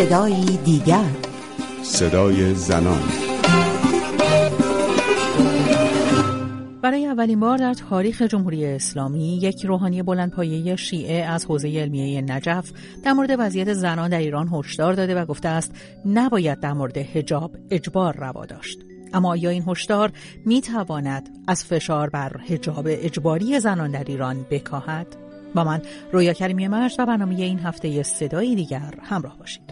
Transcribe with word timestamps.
صدایی 0.00 0.56
دیگر. 0.64 1.10
صدای 1.82 2.54
زنان. 2.54 3.02
برای 6.82 7.06
اولین 7.06 7.40
بار 7.40 7.58
در 7.58 7.74
تاریخ 7.74 8.22
جمهوری 8.22 8.66
اسلامی 8.66 9.36
یک 9.36 9.64
روحانی 9.64 10.02
بلندپایه 10.02 10.76
شیعه 10.76 11.24
از 11.24 11.46
حوزه 11.46 11.68
علمیه 11.68 12.20
نجف 12.20 12.72
در 13.04 13.12
مورد 13.12 13.30
وضعیت 13.38 13.72
زنان 13.72 14.10
در 14.10 14.18
ایران 14.18 14.48
هشدار 14.52 14.92
داده 14.92 15.14
و 15.14 15.24
گفته 15.24 15.48
است 15.48 15.72
نباید 16.06 16.60
در 16.60 16.72
مورد 16.72 16.98
حجاب 16.98 17.56
اجبار 17.70 18.16
روا 18.16 18.46
داشت. 18.46 18.78
اما 19.12 19.30
آیا 19.30 19.50
این 19.50 19.64
هشدار 19.66 20.12
می 20.46 20.60
تواند 20.60 21.28
از 21.46 21.64
فشار 21.64 22.10
بر 22.10 22.36
حجاب 22.48 22.84
اجباری 22.86 23.60
زنان 23.60 23.90
در 23.90 24.04
ایران 24.04 24.46
بکاهد؟ 24.50 25.29
با 25.54 25.64
من 25.64 25.82
رویا 26.12 26.32
کریمی 26.32 26.68
مرز 26.68 26.96
و 26.98 27.06
برنامه 27.06 27.34
این 27.34 27.58
هفته 27.58 28.02
صدایی 28.02 28.54
دیگر 28.54 28.94
همراه 29.02 29.38
باشید. 29.38 29.62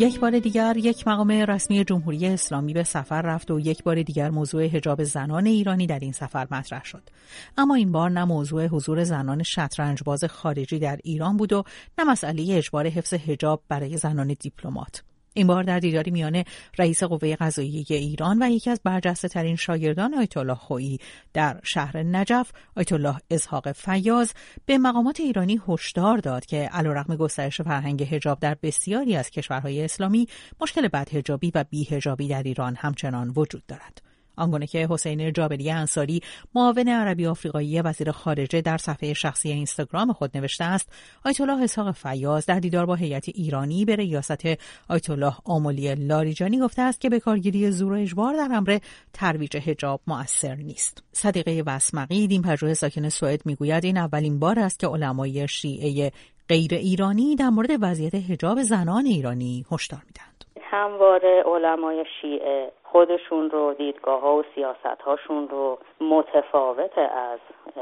یک 0.00 0.20
بار 0.20 0.38
دیگر 0.38 0.76
یک 0.76 1.08
مقام 1.08 1.30
رسمی 1.30 1.84
جمهوری 1.84 2.26
اسلامی 2.26 2.72
به 2.72 2.82
سفر 2.82 3.22
رفت 3.22 3.50
و 3.50 3.60
یک 3.60 3.82
بار 3.82 4.02
دیگر 4.02 4.30
موضوع 4.30 4.66
حجاب 4.66 5.04
زنان 5.04 5.46
ایرانی 5.46 5.86
در 5.86 5.98
این 5.98 6.12
سفر 6.12 6.46
مطرح 6.50 6.84
شد. 6.84 7.02
اما 7.58 7.74
این 7.74 7.92
بار 7.92 8.10
نه 8.10 8.24
موضوع 8.24 8.66
حضور 8.66 9.04
زنان 9.04 9.42
شطرنجباز 9.42 10.24
خارجی 10.24 10.78
در 10.78 10.98
ایران 11.04 11.36
بود 11.36 11.52
و 11.52 11.64
نه 11.98 12.04
مسئله 12.04 12.56
اجبار 12.56 12.86
حفظ 12.86 13.14
حجاب 13.14 13.62
برای 13.68 13.96
زنان 13.96 14.36
دیپلمات. 14.40 15.02
این 15.34 15.46
بار 15.46 15.62
در 15.62 15.78
دیداری 15.78 16.10
میان 16.10 16.44
رئیس 16.78 17.02
قوه 17.02 17.36
قضاییه 17.36 17.84
ایران 17.88 18.42
و 18.42 18.50
یکی 18.50 18.70
از 18.70 18.80
برجسته 18.84 19.28
ترین 19.28 19.56
شاگردان 19.56 20.14
آیت 20.14 20.36
الله 20.36 20.54
خویی 20.54 20.98
در 21.32 21.60
شهر 21.62 22.02
نجف 22.02 22.52
آیت 22.76 22.92
الله 22.92 23.16
اسحاق 23.30 23.72
فیاض 23.72 24.32
به 24.66 24.78
مقامات 24.78 25.20
ایرانی 25.20 25.60
هشدار 25.68 26.18
داد 26.18 26.46
که 26.46 26.56
علیرغم 26.56 27.16
گسترش 27.16 27.60
فرهنگ 27.60 28.02
حجاب 28.02 28.38
در 28.40 28.56
بسیاری 28.62 29.16
از 29.16 29.30
کشورهای 29.30 29.84
اسلامی 29.84 30.28
مشکل 30.60 30.88
بدحجابی 30.88 31.52
و 31.54 31.64
بیهجابی 31.70 32.28
در 32.28 32.42
ایران 32.42 32.76
همچنان 32.76 33.32
وجود 33.36 33.66
دارد. 33.66 34.09
آنگونه 34.40 34.66
که 34.66 34.86
حسین 34.90 35.32
جابری 35.32 35.70
انصاری 35.70 36.20
معاون 36.54 36.88
عربی 36.88 37.26
آفریقایی 37.26 37.80
وزیر 37.80 38.10
خارجه 38.10 38.60
در 38.60 38.76
صفحه 38.76 39.14
شخصی 39.14 39.52
اینستاگرام 39.52 40.12
خود 40.12 40.36
نوشته 40.36 40.64
است 40.64 40.88
آیت 41.24 41.40
الله 41.40 41.62
اسحاق 41.62 41.90
فیاض 41.90 42.46
در 42.46 42.60
دیدار 42.60 42.86
با 42.86 42.94
هیئت 42.94 43.28
ایرانی 43.28 43.84
به 43.84 43.96
ریاست 43.96 44.46
آیت 44.88 45.10
الله 45.10 45.34
آملی 45.44 45.94
لاریجانی 45.94 46.58
گفته 46.58 46.82
است 46.82 47.00
که 47.00 47.08
به 47.08 47.20
کارگیری 47.20 47.70
زور 47.70 47.92
و 47.92 47.96
اجبار 47.96 48.34
در 48.34 48.48
امر 48.52 48.78
ترویج 49.12 49.56
حجاب 49.56 50.00
مؤثر 50.06 50.54
نیست. 50.54 51.02
صدیقه 51.12 51.62
وسمقی 51.66 52.26
دین 52.26 52.42
پژوه 52.42 52.74
ساکن 52.74 53.08
سوئد 53.08 53.46
می‌گوید 53.46 53.84
این 53.84 53.96
اولین 53.96 54.38
بار 54.38 54.58
است 54.58 54.78
که 54.78 54.86
علمای 54.86 55.48
شیعه 55.48 56.12
غیر 56.48 56.74
ایرانی 56.74 57.36
در 57.36 57.48
مورد 57.48 57.70
وضعیت 57.80 58.14
حجاب 58.14 58.62
زنان 58.62 59.06
ایرانی 59.06 59.64
هشدار 59.70 60.02
می‌دهند. 60.06 60.19
همواره 60.70 61.42
علمای 61.42 62.04
شیعه 62.20 62.72
خودشون 62.82 63.50
رو 63.50 63.74
دیدگاه 63.74 64.20
ها 64.20 64.36
و 64.36 64.42
سیاست 64.54 65.02
هاشون 65.04 65.48
رو 65.48 65.78
متفاوت 66.00 66.98
از 66.98 67.38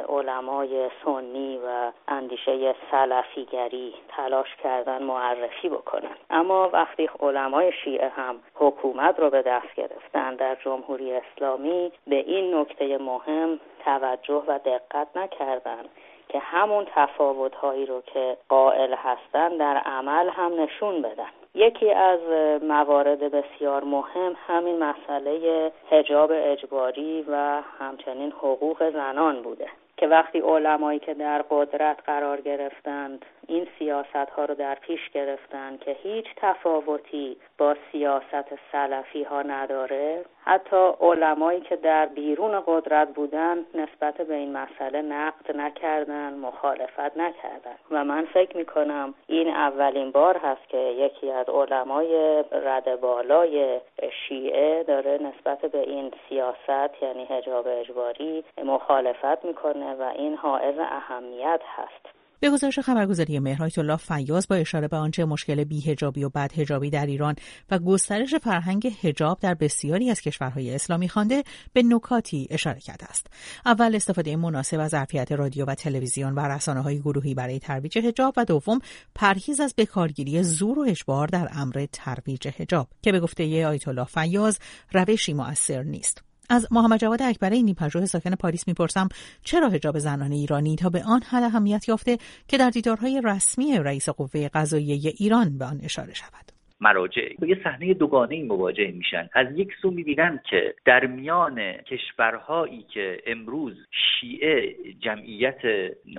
علمای 0.09 0.91
سنی 1.05 1.61
و 1.67 1.93
اندیشه 2.09 2.75
سلفیگری 2.91 3.95
تلاش 4.09 4.57
کردن 4.63 5.03
معرفی 5.03 5.69
بکنن. 5.69 6.17
اما 6.31 6.71
وقتی 6.73 7.11
علمای 7.21 7.73
شیعه 7.73 8.09
هم 8.09 8.37
حکومت 8.55 9.21
رو 9.21 9.31
به 9.31 9.43
دست 9.43 9.75
گرفتن 9.75 10.35
در 10.35 10.55
جمهوری 10.55 11.13
اسلامی 11.13 11.93
به 12.07 12.17
این 12.17 12.55
نکته 12.55 12.99
مهم 12.99 13.61
توجه 13.85 14.43
و 14.47 14.59
دقت 14.59 15.17
نکردن 15.17 15.85
که 16.29 16.39
همون 16.39 16.87
تفاوت 16.95 17.55
هایی 17.55 17.87
رو 17.87 18.01
که 18.01 18.37
قائل 18.49 18.95
هستن 18.95 19.57
در 19.57 19.77
عمل 19.77 20.29
هم 20.29 20.61
نشون 20.61 21.03
بدن. 21.03 21.31
یکی 21.55 21.93
از 21.93 22.21
موارد 22.63 23.21
بسیار 23.21 23.85
مهم 23.85 24.37
همین 24.47 24.79
مسئله 24.79 25.73
حجاب 25.91 26.31
اجباری 26.35 27.25
و 27.29 27.63
همچنین 27.79 28.33
حقوق 28.33 28.91
زنان 28.91 29.43
بوده 29.43 29.69
که 29.97 30.07
وقتی 30.07 30.41
علمایی 30.41 30.99
که 30.99 31.15
در 31.15 31.45
قدرت 31.51 31.99
قرار 32.07 32.41
گرفتند 32.41 33.25
این 33.47 33.67
سیاست 33.79 34.31
ها 34.37 34.45
رو 34.45 34.55
در 34.55 34.75
پیش 34.75 35.11
گرفتن 35.11 35.77
که 35.77 35.97
هیچ 36.03 36.27
تفاوتی 36.37 37.37
با 37.59 37.77
سیاست 37.93 38.59
سلفی 38.73 39.23
ها 39.23 39.43
نداره. 39.43 40.25
حتی 40.45 40.91
علمایی 41.01 41.61
که 41.61 41.77
در 41.77 42.07
بیرون 42.07 42.63
قدرت 42.67 43.09
بودن 43.15 43.57
نسبت 43.75 44.15
به 44.15 44.35
این 44.35 44.53
مسئله 44.53 45.03
نقد 45.03 45.57
نکردن 45.57 46.35
مخالفت 46.35 47.17
نکردن. 47.17 47.75
و 47.91 48.05
من 48.05 48.25
فکر 48.25 48.57
می 48.57 48.65
کنم 48.65 49.15
این 49.27 49.49
اولین 49.49 50.11
بار 50.11 50.37
هست 50.37 50.69
که 50.69 50.79
یکی 50.79 51.31
از 51.31 51.49
علمای 51.49 52.45
رد 52.53 53.01
بالای 53.01 53.81
شیعه 54.29 54.83
داره 54.83 55.19
نسبت 55.23 55.61
به 55.61 55.81
این 55.81 56.13
سیاست 56.29 57.03
یعنی 57.03 57.25
حجاب 57.25 57.67
اجباری 57.69 58.45
مخالفت 58.65 59.45
می‌کنه 59.45 59.95
و 59.95 60.03
این 60.03 60.35
حائز 60.35 60.79
اهمیت 60.79 61.61
هست. 61.77 62.18
به 62.41 62.51
گزارش 62.51 62.79
خبرگزاری 62.79 63.39
مهرایت 63.39 63.79
الله 63.79 63.97
فیاض 63.97 64.47
با 64.47 64.57
اشاره 64.57 64.89
به 64.89 64.97
آنچه 64.97 65.25
مشکل 65.25 65.65
بیهجابی 65.65 66.25
و 66.25 66.29
بدهجابی 66.29 66.91
در 66.91 67.07
ایران 67.07 67.35
و 67.71 67.79
گسترش 67.79 68.35
فرهنگ 68.35 68.87
حجاب 69.03 69.39
در 69.41 69.55
بسیاری 69.55 70.11
از 70.11 70.21
کشورهای 70.21 70.75
اسلامی 70.75 71.09
خوانده 71.09 71.45
به 71.73 71.83
نکاتی 71.83 72.47
اشاره 72.51 72.81
کرده 72.81 73.07
است. 73.07 73.27
اول 73.67 73.95
استفاده 73.95 74.37
مناسب 74.37 74.81
از 74.81 74.91
ظرفیت 74.91 75.33
رادیو 75.33 75.65
و 75.65 75.75
تلویزیون 75.75 76.35
و 76.35 76.41
رسانه 76.41 76.81
های 76.81 77.01
گروهی 77.01 77.35
برای 77.35 77.59
ترویج 77.59 77.99
حجاب 77.99 78.35
و 78.37 78.45
دوم 78.45 78.79
پرهیز 79.15 79.61
از 79.61 79.75
بکارگیری 79.77 80.43
زور 80.43 80.79
و 80.79 80.83
اجبار 80.89 81.27
در 81.27 81.49
امر 81.53 81.87
ترویج 81.93 82.49
حجاب 82.49 82.89
که 83.03 83.13
به 83.13 83.21
گفته 83.21 83.67
آیت 83.67 83.89
الله 83.89 84.05
فیاض 84.05 84.59
روشی 84.93 85.33
مؤثر 85.33 85.83
نیست. 85.83 86.28
از 86.49 86.67
محمد 86.71 87.01
جواد 87.01 87.23
اکبری 87.23 87.63
نیپژوه 87.63 88.07
ساکن 88.07 88.35
پاریس 88.35 88.69
می‌پرسم 88.69 89.09
چرا 89.45 89.69
حجاب 89.69 89.99
زنان 89.99 90.33
ایرانی 90.33 90.77
تا 90.77 90.91
به 90.91 91.05
آن 91.05 91.23
حد 91.23 91.43
اهمیت 91.43 91.89
یافته 91.89 92.19
که 92.49 92.59
در 92.59 92.71
دیدارهای 92.71 93.23
رسمی 93.25 93.79
رئیس 93.79 94.09
قوه 94.09 94.49
قضاییه 94.49 95.13
ایران 95.17 95.59
به 95.59 95.65
آن 95.65 95.81
اشاره 95.83 96.15
شود؟ 96.15 96.58
مراجع 96.81 97.29
با 97.39 97.47
یه 97.47 97.61
صحنه 97.65 97.95
دوگانه 97.95 98.35
ای 98.35 98.43
مواجه 98.43 98.91
میشن. 98.91 99.29
از 99.33 99.47
یک 99.57 99.69
سو 99.83 99.91
می‌بینن 99.91 100.41
که 100.51 100.75
در 100.85 101.07
میان 101.07 101.73
کشورهایی 101.73 102.83
که 102.83 103.19
امروز 103.27 103.87
شیعه 103.91 104.75
جمعیت 105.01 105.59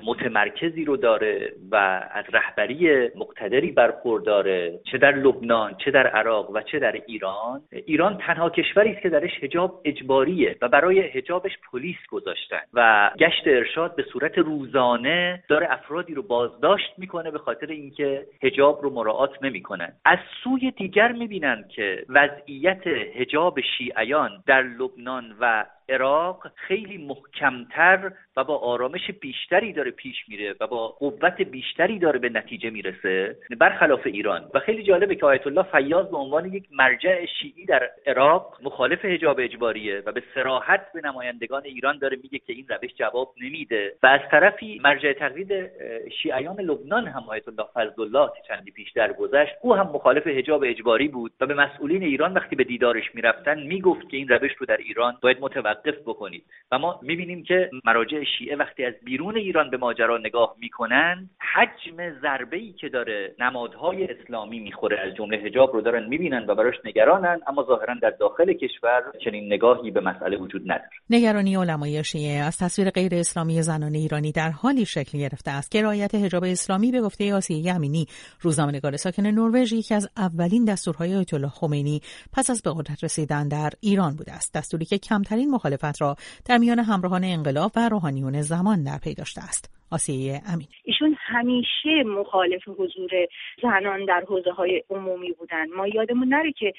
متمرکزی 0.05 0.85
رو 0.85 0.97
داره 0.97 1.53
و 1.71 1.75
از 2.11 2.25
رهبری 2.33 3.07
مقتدری 3.15 3.71
برخورداره 3.71 4.79
چه 4.91 4.97
در 4.97 5.15
لبنان 5.15 5.75
چه 5.85 5.91
در 5.91 6.07
عراق 6.07 6.49
و 6.49 6.61
چه 6.61 6.79
در 6.79 7.01
ایران 7.07 7.61
ایران 7.71 8.17
تنها 8.17 8.49
کشوری 8.49 8.91
است 8.91 9.01
که 9.01 9.09
درش 9.09 9.31
حجاب 9.41 9.81
اجباریه 9.85 10.55
و 10.61 10.67
برای 10.67 11.01
حجابش 11.01 11.51
پلیس 11.71 11.97
گذاشتن 12.11 12.61
و 12.73 13.11
گشت 13.19 13.47
ارشاد 13.47 13.95
به 13.95 14.03
صورت 14.03 14.37
روزانه 14.37 15.43
داره 15.49 15.67
افرادی 15.71 16.13
رو 16.13 16.23
بازداشت 16.23 16.93
می‌کنه 16.97 17.31
به 17.31 17.37
خاطر 17.37 17.67
اینکه 17.67 18.25
حجاب 18.43 18.79
رو 18.83 18.89
مراعات 18.89 19.43
نمی‌کنن. 19.43 19.93
از 20.05 20.19
سوی 20.49 20.71
دیگر 20.71 21.11
می‌بینند 21.11 21.67
که 21.67 22.05
وضعیت 22.09 22.87
حجاب 22.87 23.59
شیعیان 23.61 24.43
در 24.45 24.61
لبنان 24.61 25.35
و 25.39 25.65
عراق 25.89 26.47
خیلی 26.55 26.97
محکمتر 26.97 28.11
و 28.37 28.43
با 28.43 28.57
آرامش 28.57 29.11
بیشتری 29.21 29.73
داره 29.73 29.91
پیش 29.91 30.15
میره 30.27 30.55
و 30.59 30.67
با 30.67 30.87
قوت 30.87 31.41
بیشتری 31.41 31.99
داره 31.99 32.19
به 32.19 32.29
نتیجه 32.29 32.69
می‌رسه 32.69 33.37
برخلاف 33.59 34.01
ایران. 34.05 34.49
و 34.53 34.59
خیلی 34.59 34.83
جالبه 34.83 35.15
که 35.15 35.25
آیت 35.25 35.47
الله 35.47 35.63
فیاض 35.63 36.07
به 36.07 36.17
عنوان 36.17 36.53
یک 36.53 36.67
مرجع 36.71 37.25
شیعی 37.25 37.65
در 37.65 37.89
عراق 38.07 38.57
مخالف 38.63 39.05
حجاب 39.05 39.39
اجباریه 39.39 40.03
و 40.05 40.11
به 40.11 40.23
سراحت 40.35 40.93
به 40.93 41.01
نمایندگان 41.03 41.61
ایران 41.65 41.97
داره 41.97 42.17
میگه 42.23 42.39
که 42.39 42.53
این 42.53 42.65
روش 42.69 42.93
جواب 42.95 43.33
نمیده. 43.41 43.93
و 44.03 44.07
از 44.07 44.21
طرفی 44.31 44.81
مرجع 44.83 45.13
تقلید 45.13 45.71
شیعیان 46.21 46.59
لبنان 46.59 47.07
هم 47.07 47.23
آیت 47.27 47.47
الله 47.47 47.65
فضل 47.73 48.01
الله 48.01 48.29
چندی 48.47 48.71
پیش 48.71 48.91
در 48.91 49.13
گذشت 49.13 49.53
او 49.61 49.75
هم 49.75 49.87
مخالف 49.93 50.27
حجاب 50.27 50.63
اجباری 50.65 51.07
بود 51.07 51.31
و 51.41 51.45
به 51.45 51.53
مسئولین 51.53 52.03
ایران 52.03 52.33
وقتی 52.33 52.55
به 52.55 52.63
دیدارش 52.63 53.15
می‌رفتن 53.15 53.59
می‌گفت 53.59 54.09
که 54.09 54.17
این 54.17 54.27
روش 54.27 54.51
رو 54.57 54.65
در 54.65 54.77
ایران 54.77 55.17
باید 55.21 55.39
متوقف 55.79 56.01
بکنید. 56.05 56.43
و 56.71 56.79
ما 56.79 56.99
می‌بینیم 57.01 57.43
که 57.43 57.69
مراجع 57.85 58.23
شیعه 58.37 58.55
وقتی 58.55 58.85
از 58.85 58.93
بیرون 59.03 59.37
ایران 59.37 59.69
به 59.69 59.77
ماجرا 59.77 60.17
نگاه 60.17 60.55
می‌کنن 60.59 61.29
حجم 61.53 62.19
ضربه 62.21 62.57
ای 62.57 62.71
که 62.71 62.89
داره 62.89 63.35
نمادهای 63.39 64.07
اسلامی 64.07 64.59
می‌خوره. 64.59 64.99
از 64.99 65.15
جمله 65.15 65.37
حجاب 65.37 65.73
رو 65.73 65.81
دارن 65.81 66.07
می‌بینن 66.07 66.45
و 66.47 66.55
براش 66.55 66.75
نگرانن 66.85 67.39
اما 67.47 67.63
ظاهرا 67.63 67.95
در 68.01 68.09
داخل 68.09 68.53
کشور 68.53 69.03
چنین 69.25 69.53
نگاهی 69.53 69.91
به 69.91 70.01
مسئله 70.01 70.37
وجود 70.37 70.61
نداره. 70.61 70.89
نگرانی 71.09 71.55
علمای 71.55 72.03
شیعه 72.03 72.39
از 72.39 72.57
تصویر 72.57 72.89
غیر 72.89 73.15
اسلامی 73.15 73.61
زنان 73.61 73.95
ایرانی 73.95 74.31
در 74.31 74.49
حالی 74.49 74.85
شکل 74.85 75.17
گرفته 75.17 75.51
است 75.51 75.71
که 75.71 75.81
رعایت 75.81 76.15
حجاب 76.15 76.43
اسلامی 76.43 76.91
به 76.91 77.01
گفته 77.01 77.33
آسیه 77.33 77.75
امینی 77.75 78.05
روزنامه‌نگار 78.41 78.97
ساکن 78.97 79.23
نروژ 79.23 79.73
یکی 79.73 79.95
از 79.95 80.09
اولین 80.17 80.65
دستورهای 80.65 81.15
آیت 81.15 81.33
الله 81.33 81.49
خمینی 81.49 82.01
پس 82.33 82.49
از 82.49 82.61
به 82.61 82.71
قدرت 82.75 83.03
رسیدن 83.03 83.47
در 83.47 83.69
ایران 83.81 84.15
بوده 84.15 84.31
است. 84.31 84.57
دستوری 84.57 84.85
که 84.85 84.97
کمترین 84.97 85.51
مخالفت 85.69 86.01
را 86.01 86.15
در 86.45 86.57
میان 86.57 86.79
همراهان 86.79 87.23
انقلاب 87.23 87.71
و 87.75 87.89
روحانیون 87.89 88.41
زمان 88.41 88.83
در 88.83 88.97
پی 88.97 89.13
داشته 89.13 89.41
است. 89.41 89.69
آسیه 89.91 90.41
امین. 90.53 90.67
ایشون 90.83 91.17
همیشه 91.19 92.03
مخالف 92.05 92.67
حضور 92.67 93.09
زنان 93.61 94.05
در 94.05 94.23
حوزه 94.27 94.51
های 94.51 94.83
عمومی 94.89 95.31
بودن. 95.31 95.69
ما 95.75 95.87
یادمون 95.87 96.27
نره 96.27 96.51
که 96.51 96.73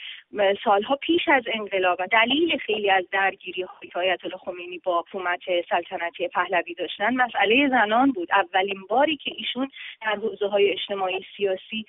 سالها 0.65 0.97
پیش 0.97 1.29
از 1.29 1.43
انقلاب 1.55 1.99
و 2.01 2.07
دلیل 2.13 2.59
خیلی 2.59 2.91
از 2.91 3.05
درگیری 3.13 3.63
های 3.63 3.91
آیت 3.95 4.25
الله 4.25 4.37
خمینی 4.37 4.79
با 4.79 5.01
حکومت 5.01 5.41
سلطنتی 5.71 6.29
پهلوی 6.29 6.75
داشتن 6.75 7.15
مسئله 7.15 7.69
زنان 7.69 8.13
بود. 8.13 8.29
اولین 8.33 8.81
باری 8.89 9.17
که 9.17 9.31
ایشون 9.37 9.71
در 10.03 10.17
حوزه 10.17 10.47
های 10.47 10.71
اجتماعی 10.71 11.25
سیاسی 11.37 11.87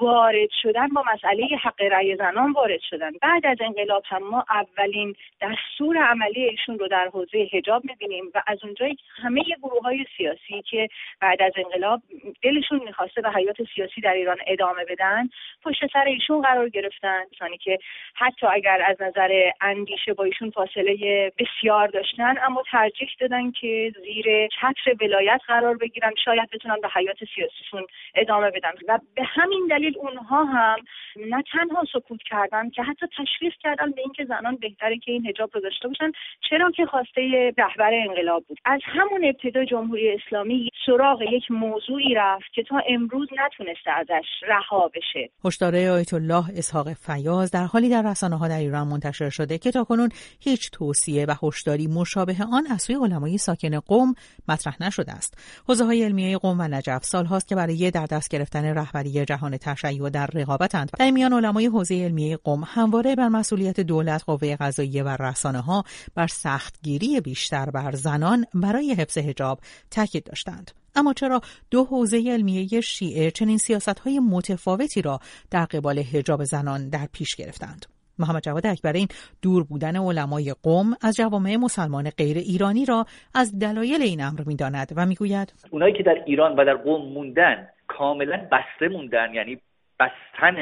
وارد 0.00 0.48
شدن 0.62 0.88
با 0.88 1.04
مسئله 1.14 1.46
حق 1.62 1.82
رأی 1.82 2.16
زنان 2.16 2.52
وارد 2.52 2.80
شدن. 2.90 3.10
بعد 3.22 3.46
از 3.46 3.56
انقلاب 3.60 4.02
هم 4.06 4.22
ما 4.22 4.44
اولین 4.50 5.14
دستور 5.42 5.96
عملی 5.96 6.44
ایشون 6.44 6.78
رو 6.78 6.88
در 6.88 7.10
حوزه 7.12 7.48
حجاب 7.52 7.84
می‌بینیم 7.84 8.24
و 8.34 8.42
از 8.46 8.58
اونجایی 8.64 8.96
همه 9.22 9.42
گروه 9.62 9.82
های 9.82 10.04
سیاسی 10.16 10.49
که 10.70 10.88
بعد 11.20 11.42
از 11.42 11.52
انقلاب 11.56 12.02
دلشون 12.42 12.80
می‌خواسته 12.84 13.20
به 13.20 13.30
حیات 13.30 13.56
سیاسی 13.74 14.00
در 14.00 14.12
ایران 14.12 14.36
ادامه 14.46 14.84
بدن 14.84 15.28
پشت 15.64 15.92
سر 15.92 16.04
ایشون 16.04 16.42
قرار 16.42 16.68
گرفتن. 16.68 17.22
کسانی 17.32 17.58
که 17.58 17.78
حتی 18.14 18.46
اگر 18.46 18.82
از 18.86 19.02
نظر 19.02 19.50
اندیشه 19.60 20.14
با 20.14 20.24
ایشون 20.24 20.50
فاصله 20.50 21.32
بسیار 21.38 21.88
داشتن 21.88 22.34
اما 22.42 22.62
ترجیح 22.70 23.08
دادن 23.20 23.50
که 23.50 23.92
زیر 24.02 24.48
چتر 24.48 25.04
ولایت 25.04 25.40
قرار 25.46 25.76
بگیرن 25.76 26.12
شاید 26.24 26.50
بتونن 26.50 26.80
به 26.80 26.88
حیات 26.88 27.16
سیاسیشون 27.34 27.86
ادامه 28.14 28.50
بدن. 28.50 28.72
و 28.88 28.98
به 29.14 29.22
همین 29.24 29.66
دلیل 29.70 29.98
اونها 29.98 30.44
هم 30.44 30.78
نه 31.16 31.42
تنها 31.52 31.84
سکوت 31.92 32.22
کردن 32.22 32.70
که 32.70 32.82
حتی 32.82 33.06
تشویق 33.18 33.54
کردن 33.54 33.90
به 33.90 34.00
اینکه 34.00 34.24
زنان 34.24 34.56
بهتره 34.56 34.98
که 34.98 35.12
این 35.12 35.26
حجاب 35.26 35.50
رو 35.54 35.60
داشته 35.60 35.88
باشن 35.88 36.12
چرا 36.40 36.70
که 36.70 36.86
خواسته 36.86 37.52
رهبر 37.58 37.94
انقلاب 37.94 38.44
بود. 38.48 38.58
از 38.64 38.80
همون 38.84 39.24
ابتدا 39.24 39.64
جمهوری 39.64 40.12
اسلامی 40.12 40.39
سراغ 40.86 41.22
یک 41.22 41.50
موضوعی 41.50 42.14
رفت 42.14 42.52
که 42.54 42.62
تا 42.62 42.76
امروز 42.88 43.28
نتونسته 43.44 43.90
ازش 43.90 44.26
رها 44.48 44.90
بشه. 44.94 45.30
هشدار 45.44 45.76
آیت 45.76 46.14
الله 46.14 46.44
اسحاق 46.56 46.92
فیاض 46.92 47.50
در 47.50 47.64
حالی 47.64 47.88
در 47.88 48.02
رسانه 48.02 48.38
ها 48.38 48.48
در 48.48 48.58
ایران 48.58 48.88
منتشر 48.88 49.30
شده 49.30 49.58
که 49.58 49.70
تاکنون 49.70 50.08
هیچ 50.40 50.70
توصیه 50.70 51.26
و 51.26 51.34
هشداری 51.42 51.86
مشابه 51.86 52.36
آن 52.52 52.66
از 52.70 52.82
سوی 52.82 52.96
علمای 52.96 53.38
ساکن 53.38 53.80
قوم 53.80 54.14
مطرح 54.48 54.82
نشده 54.82 55.12
است. 55.12 55.62
حوزه 55.68 55.84
های 55.84 56.04
علمیه 56.04 56.38
قوم 56.38 56.60
و 56.60 56.62
نجف 56.62 57.04
سالهاست 57.04 57.48
که 57.48 57.54
برای 57.54 57.90
در 57.90 58.06
دست 58.06 58.28
گرفتن 58.28 58.64
رهبری 58.64 59.24
جهان 59.24 59.56
تشیع 59.56 60.08
در 60.10 60.26
رقابتند. 60.26 60.90
در 60.98 61.10
میان 61.10 61.32
علمای 61.32 61.66
حوزه 61.66 61.94
علمیه 61.94 62.36
قوم 62.36 62.64
همواره 62.66 63.16
بر 63.16 63.28
مسئولیت 63.28 63.80
دولت 63.80 64.24
قوه 64.24 64.56
قضاییه 64.56 65.02
و 65.02 65.08
رسانه 65.08 65.60
ها 65.60 65.84
بر 66.14 66.26
سختگیری 66.26 67.20
بیشتر 67.20 67.70
بر 67.70 67.92
زنان 67.92 68.44
برای 68.54 68.94
حفظ 68.94 69.18
حجاب 69.18 69.60
تاکید 69.90 70.29
داشتند. 70.30 70.70
اما 70.96 71.12
چرا 71.12 71.40
دو 71.70 71.84
حوزه 71.84 72.24
علمیه 72.30 72.80
شیعه 72.80 73.30
چنین 73.30 73.58
سیاست 73.58 73.98
های 73.98 74.18
متفاوتی 74.18 75.02
را 75.02 75.18
در 75.50 75.64
قبال 75.64 75.98
حجاب 75.98 76.44
زنان 76.44 76.88
در 76.88 77.06
پیش 77.12 77.36
گرفتند؟ 77.36 77.86
محمد 78.18 78.42
جواد 78.42 78.66
اکبرین 78.66 79.08
دور 79.42 79.64
بودن 79.64 79.96
علمای 79.96 80.54
قوم 80.62 80.86
از 81.02 81.16
جوامع 81.16 81.56
مسلمان 81.56 82.10
غیر 82.10 82.36
ایرانی 82.36 82.84
را 82.84 83.04
از 83.34 83.58
دلایل 83.58 84.02
این 84.02 84.22
امر 84.22 84.40
می‌داند 84.46 84.92
و 84.96 85.06
می‌گوید 85.06 85.52
اونایی 85.70 85.94
که 85.94 86.02
در 86.02 86.22
ایران 86.26 86.56
و 86.56 86.64
در 86.64 86.74
قوم 86.74 87.12
موندن 87.12 87.68
کاملا 87.88 88.36
بسته 88.52 88.88
موندن 88.88 89.34
یعنی 89.34 89.58
بستن 90.00 90.56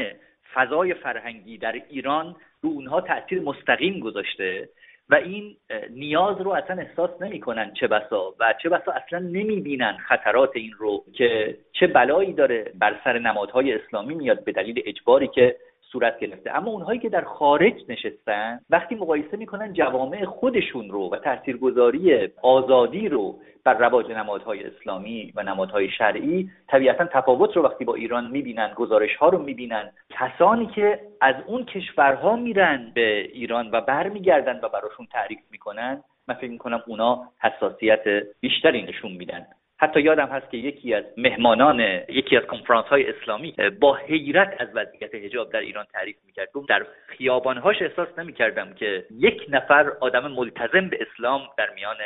فضای 0.55 0.95
فرهنگی 0.95 1.59
در 1.59 1.75
ایران 1.91 2.37
رو 2.63 2.71
اونها 2.71 3.01
تاثیر 3.01 3.41
مستقیم 3.43 4.01
گذاشته. 4.01 4.69
و 5.11 5.15
این 5.15 5.57
نیاز 5.91 6.41
رو 6.41 6.51
اصلا 6.51 6.77
احساس 6.77 7.11
نمی‌کنن 7.21 7.73
چه 7.73 7.87
بسا 7.87 8.35
و 8.41 8.55
چه 8.63 8.69
بسا 8.69 8.93
اصلا 8.93 9.19
نمی‌بینن 9.19 9.97
خطرات 10.09 10.51
این 10.55 10.73
رو 10.79 11.05
که 11.13 11.59
چه 11.73 11.87
بلایی 11.87 12.33
داره 12.33 12.73
بر 12.75 13.01
سر 13.05 13.19
نمادهای 13.19 13.73
اسلامی 13.73 14.15
میاد 14.15 14.45
به 14.45 14.53
دلیل 14.53 14.83
اجباری 14.87 15.29
که 15.29 15.57
صورت 15.93 16.19
گرفته. 16.19 16.57
اما 16.57 16.71
اونهایی 16.71 17.01
که 17.01 17.09
در 17.09 17.25
خارج 17.25 17.75
نشستن 17.89 18.61
وقتی 18.71 18.95
مقایسه 18.95 19.37
می‌کنن 19.37 19.73
جوامع 19.73 20.25
خودشون 20.25 20.91
رو 20.91 21.11
و 21.11 21.17
تاثیرگذاری 21.17 22.29
آزادی 22.43 23.09
رو 23.09 23.39
بر 23.65 23.75
رواج 23.75 24.11
نمادهای 24.11 24.65
اسلامی 24.65 25.33
و 25.37 25.43
نمادهای 25.43 25.91
شرعی 25.91 26.51
طبیعتا 26.69 27.05
تفاوت 27.05 27.57
رو 27.57 27.63
وقتی 27.63 27.85
با 27.85 27.95
ایران 27.95 28.31
می‌بینن 28.31 28.73
گزارش 28.77 29.17
ها 29.17 29.29
رو 29.29 29.39
می‌بینن 29.39 29.93
کسانی 30.11 30.67
که 30.67 31.01
از 31.21 31.35
اون 31.47 31.65
کشورها 31.65 32.37
میرن 32.37 32.93
به 32.95 33.21
ایران 33.21 33.71
و 33.73 33.81
برمیگردن 33.81 34.61
و 34.63 34.69
براشون 34.69 35.07
تعریف 35.13 35.39
می‌کنن 35.51 36.03
من 36.29 36.35
فکر 36.35 36.51
می‌کنم 36.51 36.83
اونا 36.87 37.23
حساسیت 37.41 38.05
بیشتری 38.41 38.83
نشون 38.83 39.13
میدن. 39.13 39.47
حتی 39.81 40.01
یادم 40.01 40.27
هست 40.27 40.51
که 40.51 40.57
یکی 40.57 40.95
از 40.95 41.05
مهمانان 41.17 41.81
یکی 42.09 42.37
از 42.37 42.43
کنفرانس 42.45 42.87
های 42.87 43.11
اسلامی 43.11 43.55
با 43.81 43.95
حیرت 43.95 44.57
از 44.59 44.69
وضعیت 44.75 45.15
حجاب 45.15 45.53
در 45.53 45.61
ایران 45.61 45.85
تعریف 45.93 46.17
می‌کرد. 46.27 46.53
گفت 46.53 46.69
در 46.69 46.87
خیابانهاش 47.07 47.83
احساس 47.83 48.09
نمی‌کردم 48.19 48.75
که 48.75 49.05
یک 49.11 49.47
نفر 49.49 49.93
آدم 50.01 50.33
ملتزم 50.33 50.89
به 50.89 50.99
اسلام 51.01 51.41
در 51.59 51.71
میان 51.75 51.97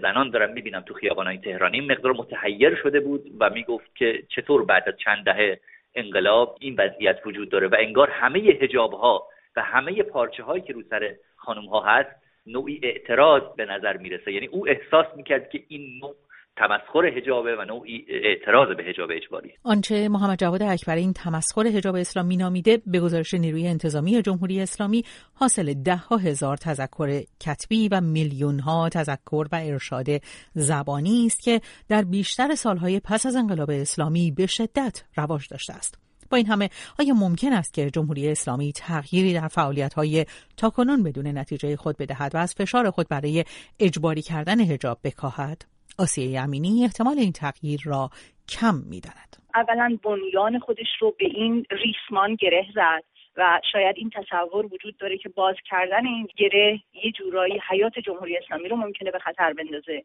زنان 0.00 0.30
دارم 0.30 0.52
می‌بینم 0.52 0.80
تو 0.80 0.94
خیابانهای 0.94 1.38
تهران 1.38 1.74
این 1.74 1.92
مقدار 1.92 2.12
متحیر 2.12 2.74
شده 2.74 3.00
بود 3.00 3.26
و 3.40 3.50
می‌گفت 3.50 3.96
که 3.96 4.22
چطور 4.28 4.64
بعد 4.64 4.88
از 4.88 4.94
چند 4.96 5.24
دهه 5.24 5.60
انقلاب 5.94 6.56
این 6.60 6.74
وضعیت 6.78 7.20
وجود 7.26 7.48
داره 7.48 7.68
و 7.68 7.76
انگار 7.78 8.10
همه 8.10 8.52
حجاب 8.60 8.92
ها 8.92 9.28
و 9.56 9.62
همه 9.62 10.02
پارچه 10.02 10.42
هایی 10.42 10.62
که 10.62 10.72
رو 10.72 10.82
سر 10.90 11.14
خانم 11.36 11.66
ها 11.66 11.80
هست 11.80 12.10
نوعی 12.46 12.80
اعتراض 12.82 13.42
به 13.56 13.64
نظر 13.64 13.96
می‌رسه. 13.96 14.32
یعنی 14.32 14.46
او 14.46 14.68
احساس 14.68 15.06
می‌کرد 15.16 15.50
که 15.50 15.60
این 15.68 15.98
نوع 16.02 16.14
تمسخر 16.56 17.06
حجابه 17.16 17.56
و 17.56 17.64
نوعی 17.64 18.06
اعتراض 18.08 18.76
به 18.76 18.82
حجاب 18.82 19.10
اجباری. 19.12 19.52
آنچه 19.62 20.08
محمد 20.08 20.38
جواد 20.38 20.62
اکبر 20.62 20.96
این 20.96 21.12
تمسخر 21.12 21.66
حجاب 21.66 21.94
اسلامی 21.94 22.36
نامیده 22.36 22.82
به 22.86 23.00
گزارش 23.00 23.34
نیروی 23.34 23.68
انتظامی 23.68 24.22
جمهوری 24.22 24.60
اسلامی 24.60 25.04
حاصل 25.34 25.74
ده 25.74 25.96
ها 25.96 26.16
هزار 26.16 26.56
تذکر 26.56 27.22
کتبی 27.40 27.88
و 27.88 28.00
میلیون 28.00 28.58
ها 28.58 28.88
تذکر 28.88 29.46
و 29.52 29.60
ارشاد 29.62 30.06
زبانی 30.54 31.26
است 31.26 31.40
که 31.40 31.60
در 31.88 32.02
بیشتر 32.02 32.54
سالهای 32.54 33.00
پس 33.00 33.26
از 33.26 33.36
انقلاب 33.36 33.70
اسلامی 33.70 34.30
به 34.30 34.46
شدت 34.46 35.04
رواج 35.16 35.48
داشته 35.50 35.72
است. 35.72 35.98
با 36.30 36.36
این 36.36 36.46
همه 36.46 36.70
آیا 36.98 37.14
ممکن 37.14 37.52
است 37.52 37.74
که 37.74 37.90
جمهوری 37.90 38.28
اسلامی 38.28 38.72
تغییری 38.72 39.34
در 39.34 39.48
فعالیت 39.48 39.94
های 39.94 40.26
تاکنون 40.56 41.02
بدون 41.02 41.26
نتیجه 41.26 41.76
خود 41.76 41.96
بدهد 41.96 42.34
و 42.34 42.38
از 42.38 42.54
فشار 42.54 42.90
خود 42.90 43.08
برای 43.08 43.44
اجباری 43.80 44.22
کردن 44.22 44.60
حجاب 44.60 44.98
بکاهد؟ 45.04 45.75
آسیه 45.98 46.40
امینی 46.40 46.84
احتمال 46.84 47.18
این 47.18 47.32
تغییر 47.32 47.80
را 47.84 48.10
کم 48.48 48.74
می‌داند. 48.74 49.36
اولا 49.54 49.98
بنیان 50.04 50.58
خودش 50.58 50.86
رو 51.00 51.14
به 51.18 51.26
این 51.26 51.66
ریسمان 51.70 52.34
گره 52.34 52.66
زد. 52.74 53.04
و 53.36 53.60
شاید 53.72 53.96
این 53.98 54.10
تصور 54.10 54.66
وجود 54.66 54.96
داره 54.96 55.18
که 55.18 55.28
باز 55.28 55.54
کردن 55.64 56.06
این 56.06 56.28
گره 56.36 56.80
یه 57.04 57.12
جورایی 57.12 57.60
حیات 57.68 57.98
جمهوری 57.98 58.36
اسلامی 58.36 58.68
رو 58.68 58.76
ممکنه 58.76 59.10
به 59.10 59.18
خطر 59.18 59.52
بندازه. 59.52 60.04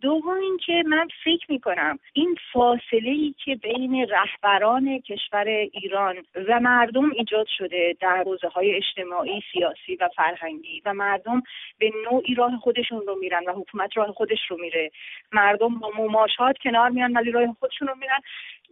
دوم 0.00 0.36
اینکه 0.36 0.82
من 0.86 1.08
فکر 1.24 1.46
می‌کنم 1.48 1.98
این 2.12 2.36
فاصله 2.52 3.10
ای 3.10 3.34
که 3.44 3.54
بین 3.54 4.06
رهبران 4.08 4.98
کشور 4.98 5.46
ایران 5.72 6.16
و 6.48 6.60
مردم 6.60 7.10
ایجاد 7.12 7.46
شده 7.58 7.96
در 8.00 8.22
حوزه 8.26 8.48
های 8.48 8.74
اجتماعی 8.74 9.42
سیاسی 9.52 9.96
و 9.96 10.08
فرهنگی 10.16 10.82
و 10.84 10.94
مردم 10.94 11.42
به 11.78 11.92
نوعی 12.10 12.34
راه 12.34 12.56
خودشون 12.56 13.02
رو 13.06 13.14
میرن 13.20 13.44
و 13.46 13.52
حکومت 13.52 13.96
راه 13.96 14.12
خودش 14.12 14.38
رو 14.48 14.56
میره. 14.60 14.90
مردم 15.32 15.78
با 15.78 15.90
مماشات 15.96 16.58
کنار 16.58 16.88
میان 16.88 17.12
ولی 17.12 17.30
راه 17.30 17.56
خودشون 17.60 17.88
رو 17.88 17.94
میرن. 17.94 18.20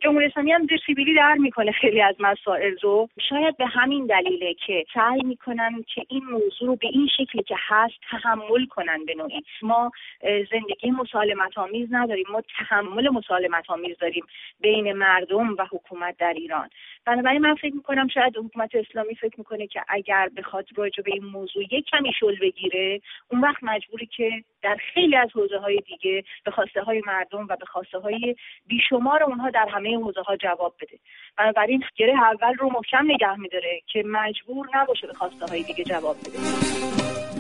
جمهوری 0.00 0.26
اسلامی 0.26 0.52
هم 0.52 0.66
سیبیلی 0.87 1.14
در 1.14 1.35
می‌کنه 1.35 1.73
خیلی 1.73 2.02
از 2.02 2.14
مسائل 2.21 2.76
رو. 2.83 3.09
شاید 3.28 3.57
به 3.57 3.66
همین 3.66 4.07
دلیله 4.07 4.54
که 4.66 4.85
سعی 4.95 5.21
می‌کنن 5.25 5.85
که 5.95 6.07
این 6.09 6.25
موضوع 6.25 6.69
رو 6.69 6.76
به 6.76 6.87
این 6.87 7.09
شکلی 7.16 7.42
که 7.42 7.57
هست 7.59 7.95
تحمل 8.11 8.66
کنن 8.66 9.04
به 9.04 9.14
نوعی. 9.14 9.42
ما 9.62 9.90
زندگی 10.23 10.90
مسالمت 10.90 11.59
آمیز 11.59 11.88
نداریم. 11.90 12.26
ما 12.33 12.42
تحمل 12.59 13.09
مسالمت 13.09 13.71
آمیز 13.71 13.99
داریم 13.99 14.25
بین 14.61 14.92
مردم 14.92 15.57
و 15.59 15.66
حکومت 15.71 16.16
در 16.19 16.33
ایران. 16.33 16.71
بنابراین 17.07 17.40
من 17.40 17.54
فکر 17.54 17.75
می‌کنم 17.75 18.09
شاید 18.09 18.37
حکومت 18.37 18.71
اسلامی 18.75 19.14
فکر 19.14 19.35
می‌کنه 19.38 19.66
که 19.66 19.80
اگر 19.88 20.28
بخواد 20.37 20.66
راجع 20.76 21.02
به 21.02 21.12
این 21.12 21.25
موضوع 21.25 21.62
یک 21.62 21.85
کمی 21.92 22.12
شل 22.21 22.38
بگیره 22.40 23.00
اون 23.30 23.40
وقت 23.40 23.62
مجبوری 23.62 24.07
که 24.16 24.30
در 24.62 24.76
خیلی 24.95 25.16
از 25.16 25.28
حوزه 25.35 25.59
های 25.59 25.80
دیگه 25.87 26.25
به 26.45 26.50
خواسته 26.50 26.83
های 26.83 27.02
مردم 27.07 27.47
و 27.49 27.57
به 27.57 27.66
خواسته 27.66 27.99
های 27.99 28.37
بیشمار 28.66 29.23
اونها 29.23 29.50
در 29.50 29.66
همه 29.71 29.97
حوزه 29.97 30.21
ها 30.21 30.37
جواب 30.37 30.75
بده. 30.80 30.99
بنابراین 31.38 31.83
گره 31.97 32.14
اول 32.23 32.54
رو 32.54 32.71
محکم 32.71 33.12
نگه 33.12 33.37
میداره 33.37 33.80
که 33.87 34.02
مجبور 34.07 34.69
نباشه 34.75 35.07
به 35.07 35.12
خواسته 35.12 35.47
های 35.47 35.62
دیگه 35.62 35.85
جواب 35.85 36.16
بده. 36.16 36.38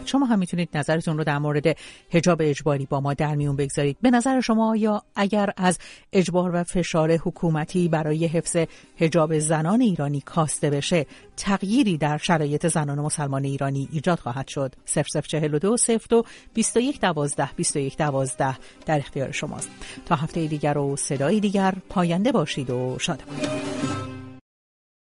شما 0.06 0.26
هم 0.26 0.38
می‌تونید 0.38 0.68
نظرتون 0.74 1.18
رو 1.18 1.24
در 1.24 1.38
مورد 1.38 1.64
حجاب 2.12 2.38
اجباری 2.42 2.86
با 2.90 3.00
ما 3.00 3.14
در 3.14 3.34
میون 3.34 3.56
بگذارید. 3.56 3.96
به 4.02 4.10
نظر 4.10 4.40
شما 4.40 4.76
یا 4.76 5.02
اگر 5.16 5.50
از 5.56 5.78
اجبار 6.12 6.54
و 6.54 6.64
فشار 6.64 7.10
حکومتی 7.12 7.88
برای 7.88 8.26
حفظ 8.26 8.56
حجاب 8.98 9.38
زنان 9.50 9.80
ایرانی 9.80 10.20
کاسته 10.20 10.70
بشه 10.70 11.06
تغییری 11.36 11.98
در 11.98 12.16
شرایط 12.16 12.66
زنان 12.66 13.00
مسلمان 13.00 13.44
ایرانی 13.44 13.88
ایجاد 13.92 14.18
خواهد 14.18 14.48
شد. 14.48 14.74
0042 14.86 15.76
02 16.08 16.24
21 16.54 17.00
12 17.00 17.48
21 17.56 17.96
12 17.96 18.56
در 18.86 18.98
اختیار 18.98 19.30
شماست. 19.30 19.70
تا 20.06 20.14
هفته 20.14 20.46
دیگر 20.46 20.78
و 20.78 20.96
صدای 20.96 21.40
دیگر 21.40 21.74
پاینده 21.88 22.32
باشید 22.32 22.70
و 22.70 22.98
شاد 22.98 23.22
باشید. 23.22 24.09